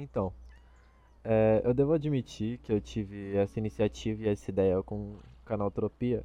[0.00, 0.32] Então,
[1.22, 5.70] é, eu devo admitir que eu tive essa iniciativa e essa ideia com o canal
[5.70, 6.24] Tropia,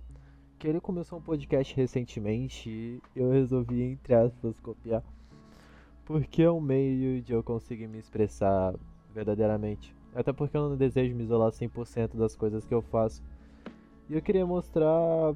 [0.57, 5.03] que ele começou um podcast recentemente e eu resolvi, entre aspas, copiar,
[6.05, 8.73] porque é um meio de eu conseguir me expressar
[9.13, 9.93] verdadeiramente.
[10.13, 13.21] Até porque eu não desejo me isolar 100% das coisas que eu faço.
[14.09, 15.35] E eu queria mostrar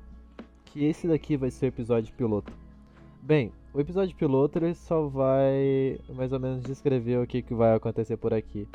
[0.63, 2.53] que esse daqui vai ser o episódio piloto.
[3.21, 7.75] Bem, o episódio piloto ele só vai mais ou menos descrever o que, que vai
[7.75, 8.67] acontecer por aqui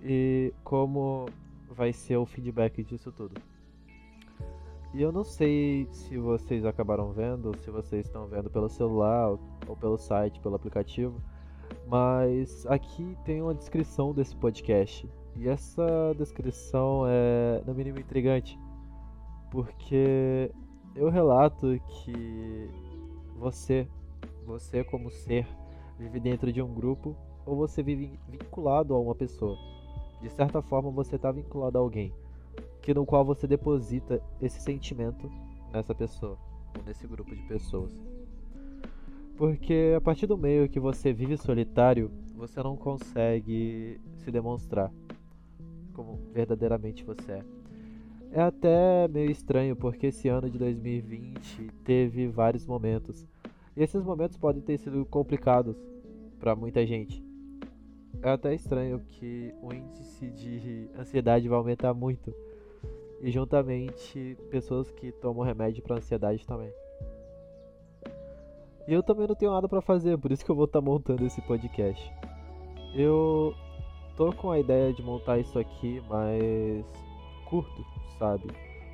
[0.00, 1.26] e como
[1.70, 3.40] vai ser o feedback disso tudo.
[4.92, 9.36] E eu não sei se vocês acabaram vendo, se vocês estão vendo pelo celular
[9.66, 11.20] ou pelo site, pelo aplicativo,
[11.88, 15.08] mas aqui tem uma descrição desse podcast.
[15.34, 18.56] E essa descrição é no mínimo intrigante,
[19.50, 20.48] porque
[20.94, 22.70] eu relato que
[23.36, 23.88] você,
[24.44, 25.46] você como ser,
[25.98, 27.16] vive dentro de um grupo
[27.46, 29.56] ou você vive vinculado a uma pessoa.
[30.20, 32.12] De certa forma, você está vinculado a alguém,
[32.80, 35.30] que no qual você deposita esse sentimento
[35.72, 36.38] nessa pessoa,
[36.76, 37.92] ou nesse grupo de pessoas.
[39.36, 44.92] Porque a partir do meio que você vive solitário, você não consegue se demonstrar
[45.92, 47.44] como verdadeiramente você é.
[48.32, 53.26] É até meio estranho porque esse ano de 2020 teve vários momentos.
[53.76, 55.76] Esses momentos podem ter sido complicados
[56.38, 57.24] para muita gente
[58.24, 62.34] é até estranho que o índice de ansiedade vai aumentar muito.
[63.20, 66.72] E juntamente pessoas que tomam remédio para ansiedade também.
[68.88, 70.84] E eu também não tenho nada para fazer, por isso que eu vou estar tá
[70.84, 72.10] montando esse podcast.
[72.94, 73.54] Eu
[74.16, 76.84] tô com a ideia de montar isso aqui, mas
[77.48, 77.84] curto,
[78.18, 78.46] sabe?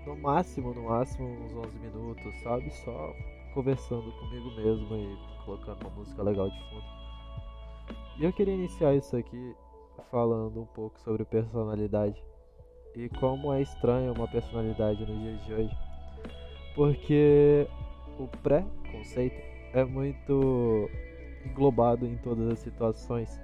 [0.06, 2.70] No máximo, no máximo uns 11 minutos, sabe?
[2.84, 3.12] Só
[3.54, 6.84] conversando comigo mesmo e colocando uma música legal de fundo.
[8.18, 9.54] E eu queria iniciar isso aqui
[10.10, 12.22] falando um pouco sobre personalidade
[12.96, 15.76] e como é estranha uma personalidade nos dias de hoje,
[16.74, 17.66] porque
[18.18, 19.40] o pré-conceito
[19.72, 20.90] é muito
[21.46, 23.40] englobado em todas as situações,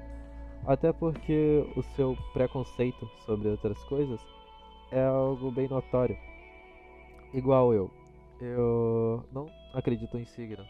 [0.66, 4.20] até porque o seu preconceito sobre outras coisas
[4.90, 6.16] é algo bem notório.
[7.32, 7.90] Igual eu,
[8.40, 10.64] eu não acredito em signo,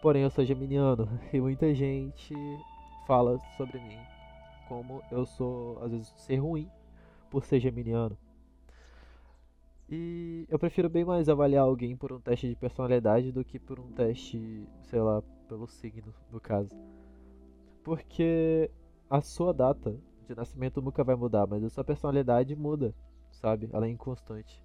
[0.00, 2.34] porém eu sou geminiano e muita gente
[3.06, 3.98] fala sobre mim
[4.72, 6.66] como eu sou, às vezes, ser ruim
[7.30, 8.16] por ser geminiano.
[9.86, 13.78] E eu prefiro bem mais avaliar alguém por um teste de personalidade do que por
[13.78, 16.74] um teste, sei lá, pelo signo, no caso.
[17.84, 18.70] Porque
[19.10, 19.94] a sua data
[20.26, 22.94] de nascimento nunca vai mudar, mas a sua personalidade muda,
[23.30, 23.68] sabe?
[23.72, 24.64] Ela é inconstante.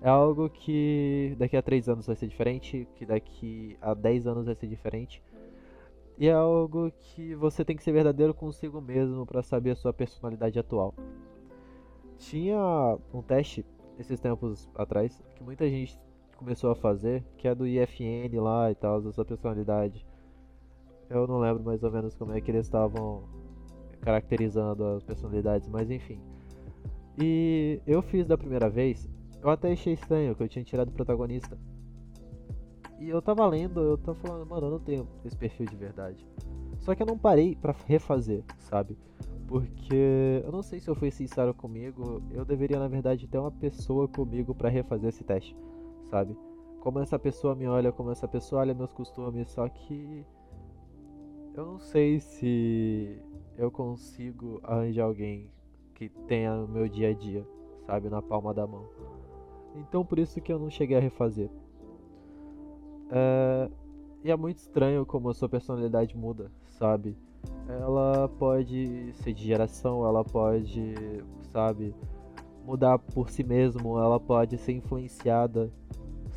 [0.00, 4.46] É algo que daqui a 3 anos vai ser diferente, que daqui a 10 anos
[4.46, 5.22] vai ser diferente,
[6.18, 9.92] e é algo que você tem que ser verdadeiro consigo mesmo para saber a sua
[9.92, 10.94] personalidade atual.
[12.18, 13.64] Tinha um teste
[13.98, 15.98] esses tempos atrás que muita gente
[16.36, 20.06] começou a fazer, que é do IFN lá e tal, da sua personalidade.
[21.10, 23.24] Eu não lembro mais ou menos como é que eles estavam
[24.00, 26.20] caracterizando as personalidades, mas enfim.
[27.18, 29.08] E eu fiz da primeira vez,
[29.44, 31.58] eu até achei estranho que eu tinha tirado o protagonista
[32.98, 36.26] e eu tava lendo, eu tava falando, mano, eu não tenho esse perfil de verdade.
[36.78, 38.96] Só que eu não parei para refazer, sabe?
[39.46, 43.50] Porque eu não sei se eu fui sincero comigo, eu deveria na verdade ter uma
[43.50, 45.54] pessoa comigo para refazer esse teste,
[46.08, 46.34] sabe?
[46.80, 50.24] Como essa pessoa me olha, como essa pessoa olha meus costumes, só que
[51.54, 53.20] eu não sei se
[53.58, 55.50] eu consigo arranjar alguém
[55.94, 57.46] que tenha o meu dia a dia,
[57.84, 58.88] sabe, na palma da mão.
[59.74, 61.50] Então por isso que eu não cheguei a refazer.
[63.10, 63.70] É,
[64.22, 67.16] e é muito estranho como a sua personalidade muda, sabe?
[67.68, 70.94] Ela pode ser de geração, ela pode,
[71.52, 71.94] sabe,
[72.64, 75.70] mudar por si mesmo, ela pode ser influenciada,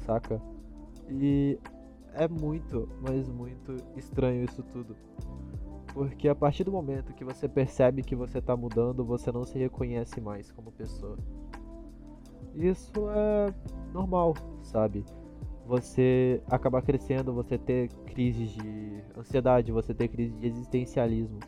[0.05, 0.41] saca?
[1.09, 1.57] E
[2.13, 4.95] é muito, mas muito estranho isso tudo.
[5.93, 9.57] Porque a partir do momento que você percebe que você tá mudando, você não se
[9.57, 11.17] reconhece mais como pessoa.
[12.57, 13.53] Isso é
[13.93, 15.05] normal, sabe?
[15.67, 21.39] você acabar crescendo, você ter crises de ansiedade, você ter crise de existencialismo.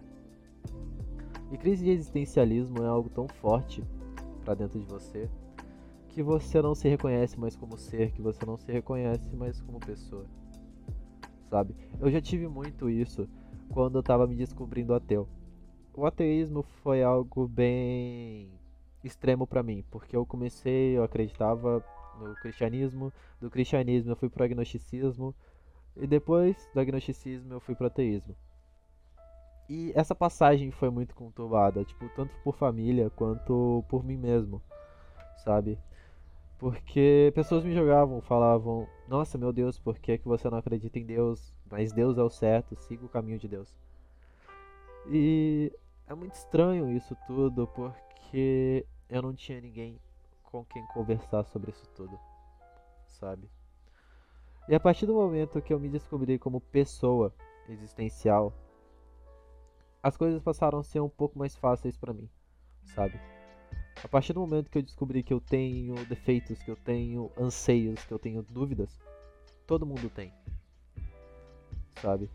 [1.51, 3.81] E crise de existencialismo é algo tão forte
[4.43, 5.29] para dentro de você
[6.09, 9.79] que você não se reconhece mais como ser, que você não se reconhece mais como
[9.79, 10.25] pessoa.
[11.49, 11.73] Sabe?
[11.99, 13.27] Eu já tive muito isso
[13.69, 15.27] quando eu tava me descobrindo ateu.
[15.93, 18.49] O ateísmo foi algo bem
[19.03, 21.83] extremo para mim, porque eu comecei, eu acreditava
[22.19, 25.33] no cristianismo, do cristianismo eu fui pro agnosticismo
[25.95, 28.35] e depois do agnosticismo eu fui pro ateísmo.
[29.69, 34.61] E essa passagem foi muito conturbada, tipo, tanto por família quanto por mim mesmo,
[35.37, 35.77] sabe?
[36.57, 41.05] Porque pessoas me jogavam, falavam: Nossa, meu Deus, por que, que você não acredita em
[41.05, 41.53] Deus?
[41.69, 43.73] Mas Deus é o certo, siga o caminho de Deus.
[45.07, 45.71] E
[46.07, 49.99] é muito estranho isso tudo, porque eu não tinha ninguém
[50.43, 52.19] com quem conversar sobre isso tudo,
[53.05, 53.49] sabe?
[54.67, 57.33] E a partir do momento que eu me descobri como pessoa
[57.67, 58.53] existencial,
[60.01, 62.29] as coisas passaram a ser um pouco mais fáceis para mim,
[62.93, 63.19] sabe?
[64.03, 68.03] A partir do momento que eu descobri que eu tenho defeitos, que eu tenho anseios,
[68.05, 68.97] que eu tenho dúvidas,
[69.67, 70.33] todo mundo tem,
[72.01, 72.29] sabe?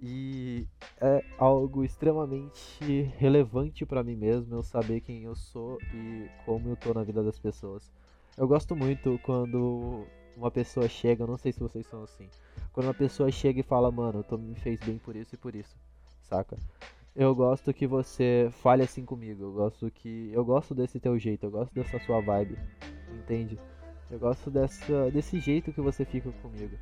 [0.00, 0.66] E
[1.00, 6.76] é algo extremamente relevante para mim mesmo eu saber quem eu sou e como eu
[6.76, 7.90] tô na vida das pessoas.
[8.36, 10.04] Eu gosto muito quando
[10.36, 12.28] uma pessoa chega, não sei se vocês são assim,
[12.72, 15.54] quando uma pessoa chega e fala, mano, tu me fez bem por isso e por
[15.54, 15.76] isso
[16.24, 16.56] saca?
[17.14, 19.44] Eu gosto que você fale assim comigo.
[19.44, 20.30] Eu gosto que.
[20.32, 22.58] Eu gosto desse teu jeito, eu gosto dessa sua vibe.
[23.12, 23.58] Entende?
[24.10, 26.76] Eu gosto dessa, desse jeito que você fica comigo.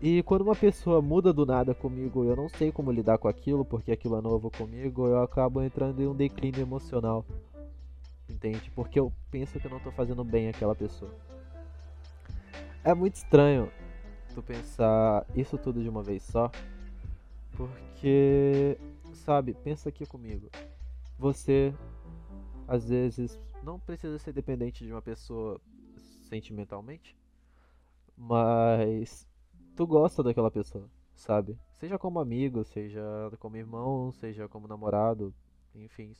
[0.00, 3.64] E quando uma pessoa muda do nada comigo, eu não sei como lidar com aquilo,
[3.64, 7.24] porque aquilo é novo comigo, eu acabo entrando em um declínio emocional.
[8.28, 8.70] Entende?
[8.74, 11.10] Porque eu penso que eu não tô fazendo bem aquela pessoa.
[12.84, 13.70] É muito estranho
[14.34, 16.50] tu pensar isso tudo de uma vez só.
[17.56, 18.76] Porque,
[19.14, 20.50] sabe, pensa aqui comigo.
[21.18, 21.74] Você,
[22.68, 25.58] às vezes, não precisa ser dependente de uma pessoa
[26.28, 27.16] sentimentalmente,
[28.16, 29.26] mas
[29.76, 31.56] tu gosta daquela pessoa, sabe?
[31.78, 33.02] Seja como amigo, seja
[33.38, 35.32] como irmão, seja como namorado,
[35.74, 36.14] enfim.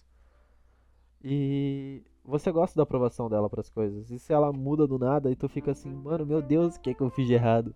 [1.25, 4.11] E você gosta da aprovação dela para as coisas.
[4.11, 6.91] E se ela muda do nada e tu fica assim, mano, meu Deus, o que
[6.91, 7.75] é que eu fiz de errado?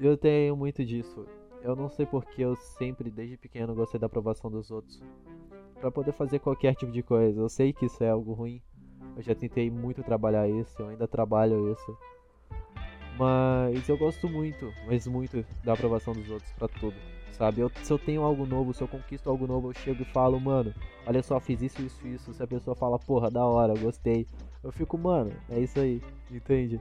[0.00, 1.24] Eu tenho muito disso.
[1.62, 5.00] Eu não sei porque eu sempre, desde pequeno, gostei da aprovação dos outros.
[5.80, 7.40] para poder fazer qualquer tipo de coisa.
[7.40, 8.60] Eu sei que isso é algo ruim.
[9.16, 11.96] Eu já tentei muito trabalhar isso, eu ainda trabalho isso.
[13.18, 16.94] Mas eu gosto muito, mas muito da aprovação dos outros para tudo.
[17.32, 17.60] Sabe?
[17.60, 20.40] Eu, se eu tenho algo novo, se eu conquisto algo novo, eu chego e falo,
[20.40, 20.72] mano,
[21.06, 22.32] olha só, fiz isso, isso, isso.
[22.32, 24.26] Se a pessoa fala, porra, da hora, gostei.
[24.62, 26.80] Eu fico, mano, é isso aí, entende?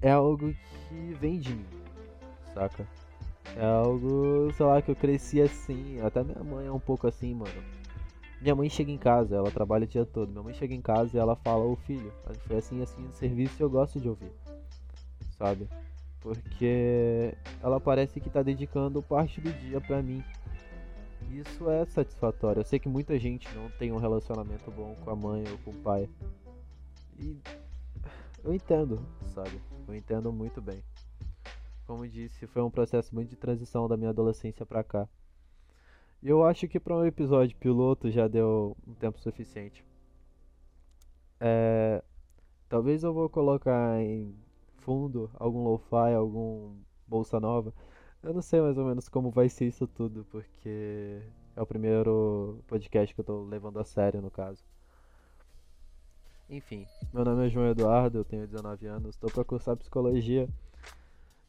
[0.00, 0.54] É algo
[0.88, 1.66] que vem de mim,
[2.54, 2.86] saca?
[3.56, 6.00] É algo, sei lá, que eu cresci assim.
[6.00, 7.62] Até minha mãe é um pouco assim, mano.
[8.40, 10.30] Minha mãe chega em casa, ela trabalha o dia todo.
[10.30, 12.12] Minha mãe chega em casa e ela fala: Ô filho,
[12.46, 14.30] foi assim, assim no serviço eu gosto de ouvir.
[15.38, 15.68] Sabe?
[16.20, 17.32] Porque
[17.62, 20.22] ela parece que tá dedicando parte do dia pra mim.
[21.30, 22.60] Isso é satisfatório.
[22.60, 25.70] Eu sei que muita gente não tem um relacionamento bom com a mãe ou com
[25.70, 26.08] o pai.
[27.18, 27.38] E
[28.42, 29.00] eu entendo,
[29.34, 29.60] sabe?
[29.86, 30.82] Eu entendo muito bem.
[31.86, 35.08] Como disse, foi um processo muito de transição da minha adolescência para cá.
[36.22, 39.84] E eu acho que para um episódio piloto já deu um tempo suficiente.
[41.40, 42.02] É,
[42.68, 44.34] talvez eu vou colocar em
[44.88, 46.74] fundo algum lo-fi, algum
[47.06, 47.74] bolsa nova.
[48.22, 51.20] Eu não sei mais ou menos como vai ser isso tudo, porque
[51.54, 54.64] é o primeiro podcast que eu tô levando a sério no caso.
[56.48, 60.48] Enfim, meu nome é João Eduardo, eu tenho 19 anos, estou para cursar psicologia.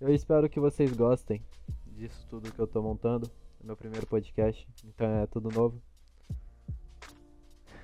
[0.01, 1.41] Eu espero que vocês gostem
[1.87, 3.31] disso tudo que eu tô montando.
[3.63, 5.81] É meu primeiro podcast, então é tudo novo.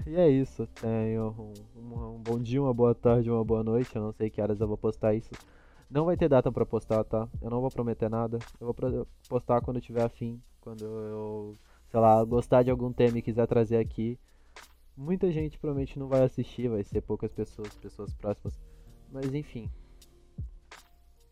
[0.05, 0.67] E é isso.
[0.67, 3.95] Tenho um, um, um, bom dia, uma boa tarde, uma boa noite.
[3.95, 5.31] Eu não sei que horas eu vou postar isso.
[5.89, 7.27] Não vai ter data para postar, tá?
[7.41, 8.37] Eu não vou prometer nada.
[8.59, 10.39] Eu vou postar quando eu tiver afim.
[10.61, 11.57] Quando eu,
[11.89, 14.19] sei lá, gostar de algum tema e quiser trazer aqui.
[14.95, 18.59] Muita gente provavelmente não vai assistir, vai ser poucas pessoas, pessoas próximas.
[19.11, 19.69] Mas enfim.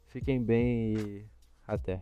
[0.07, 1.25] Fiquem bem e
[1.67, 2.01] até.